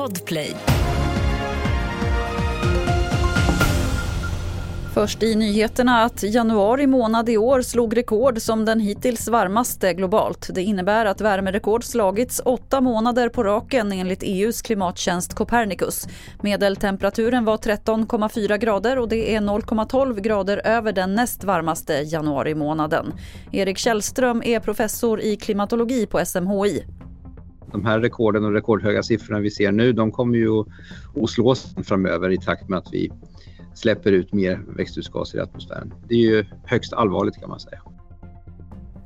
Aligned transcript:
Podplay. 0.00 0.56
Först 4.94 5.22
i 5.22 5.34
nyheterna 5.34 6.02
att 6.02 6.22
januari 6.22 6.86
månad 6.86 7.28
i 7.28 7.36
år 7.36 7.62
slog 7.62 7.96
rekord 7.96 8.40
som 8.40 8.64
den 8.64 8.80
hittills 8.80 9.28
varmaste 9.28 9.94
globalt. 9.94 10.50
Det 10.54 10.62
innebär 10.62 11.06
att 11.06 11.20
värmerekord 11.20 11.84
slagits 11.84 12.42
åtta 12.44 12.80
månader 12.80 13.28
på 13.28 13.44
raken 13.44 13.92
enligt 13.92 14.22
EUs 14.22 14.62
klimattjänst 14.62 15.34
Copernicus. 15.34 16.08
Medeltemperaturen 16.42 17.44
var 17.44 17.56
13,4 17.56 18.56
grader 18.56 18.98
och 18.98 19.08
det 19.08 19.34
är 19.34 19.40
0,12 19.40 20.20
grader 20.20 20.66
över 20.66 20.92
den 20.92 21.14
näst 21.14 21.44
varmaste 21.44 21.92
januari 21.92 22.54
månaden. 22.54 23.12
Erik 23.52 23.78
Källström 23.78 24.42
är 24.42 24.60
professor 24.60 25.20
i 25.20 25.36
klimatologi 25.36 26.06
på 26.06 26.26
SMHI. 26.26 26.84
De 27.72 27.84
här 27.84 28.00
rekorden 28.00 28.44
och 28.44 28.52
rekordhöga 28.52 29.02
siffrorna 29.02 29.40
vi 29.40 29.50
ser 29.50 29.72
nu 29.72 29.92
de 29.92 30.12
kommer 30.12 30.38
ju 30.38 30.60
att 30.60 31.30
slås 31.30 31.74
framöver 31.84 32.30
i 32.30 32.38
takt 32.38 32.68
med 32.68 32.78
att 32.78 32.88
vi 32.92 33.10
släpper 33.74 34.12
ut 34.12 34.32
mer 34.32 34.60
växthusgaser 34.76 35.38
i 35.38 35.40
atmosfären. 35.40 35.94
Det 36.08 36.14
är 36.14 36.18
ju 36.18 36.44
högst 36.64 36.92
allvarligt 36.92 37.40
kan 37.40 37.48
man 37.48 37.60
säga. 37.60 37.80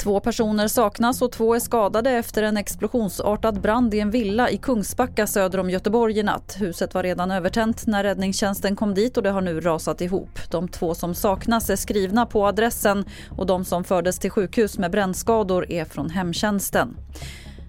Två 0.05 0.20
personer 0.20 0.69
saknas 0.69 1.22
och 1.22 1.32
två 1.32 1.55
är 1.55 1.60
skadade 1.60 2.10
efter 2.10 2.42
en 2.42 2.56
explosionsartad 2.56 3.60
brand 3.60 3.95
i 3.95 4.00
en 4.00 4.10
villa 4.10 4.50
i 4.50 4.56
Kungsbacka 4.56 5.27
söder 5.27 5.58
om 5.58 5.70
Göteborg 5.70 6.19
i 6.19 6.22
natt. 6.22 6.56
Huset 6.60 6.94
var 6.94 7.02
redan 7.02 7.30
övertänt 7.30 7.86
när 7.86 8.05
räddningstjänsten 8.05 8.77
kom 8.77 8.94
dit 8.94 9.16
och 9.16 9.22
det 9.22 9.30
har 9.30 9.41
nu 9.41 9.60
rasat 9.60 10.00
ihop. 10.00 10.38
De 10.50 10.69
två 10.69 10.94
som 10.94 11.14
saknas 11.14 11.70
är 11.70 11.77
skrivna 11.77 12.27
på 12.27 12.46
adressen 12.46 13.05
och 13.30 13.46
de 13.46 13.64
som 13.64 13.84
fördes 13.84 14.19
till 14.19 14.30
sjukhus 14.30 14.78
med 14.78 14.91
brännskador 14.91 15.72
är 15.72 15.84
från 15.84 16.10
hemtjänsten. 16.10 16.96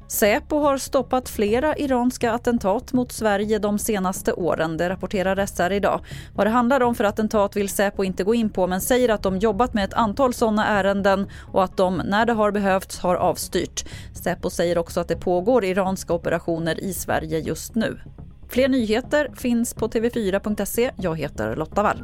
Säpo 0.07 0.59
har 0.59 0.77
stoppat 0.77 1.29
flera 1.29 1.75
iranska 1.75 2.31
attentat 2.31 2.93
mot 2.93 3.11
Sverige 3.11 3.59
de 3.59 3.79
senaste 3.79 4.33
åren. 4.33 4.77
Det 4.77 4.89
rapporterar 4.89 5.45
SR 5.45 5.71
idag. 5.71 5.99
Vad 6.35 6.47
det 6.47 6.51
handlar 6.51 6.81
om 6.81 6.95
för 6.95 7.03
attentat 7.03 7.55
vill 7.55 7.69
Säpo 7.69 8.03
inte 8.03 8.23
gå 8.23 8.35
in 8.35 8.49
på 8.49 8.67
men 8.67 8.81
säger 8.81 9.09
att 9.09 9.23
de 9.23 9.37
jobbat 9.37 9.73
med 9.73 9.83
ett 9.83 9.93
antal 9.93 10.33
sådana 10.33 10.67
ärenden 10.67 11.29
och 11.51 11.63
att 11.63 11.77
de, 11.77 11.97
när 11.97 12.25
det 12.25 12.33
har 12.33 12.51
behövts, 12.51 12.99
har 12.99 13.15
avstyrt. 13.15 13.85
Säpo 14.13 14.49
säger 14.49 14.77
också 14.77 14.99
att 14.99 15.07
det 15.07 15.15
pågår 15.15 15.65
iranska 15.65 16.13
operationer 16.13 16.83
i 16.83 16.93
Sverige 16.93 17.39
just 17.39 17.75
nu. 17.75 17.99
Fler 18.49 18.67
nyheter 18.67 19.31
finns 19.35 19.73
på 19.73 19.87
tv4.se. 19.87 20.91
Jag 20.97 21.19
heter 21.19 21.55
Lotta 21.55 21.83
Wall. 21.83 22.03